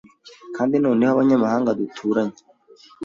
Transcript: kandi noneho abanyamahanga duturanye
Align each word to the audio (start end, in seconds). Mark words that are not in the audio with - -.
kandi 0.55 0.75
noneho 0.83 1.11
abanyamahanga 1.13 1.77
duturanye 1.79 2.39